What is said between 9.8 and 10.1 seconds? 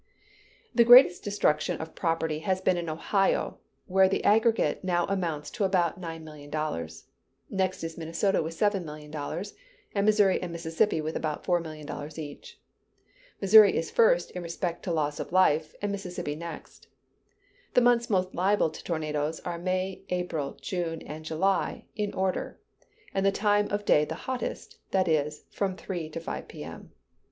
and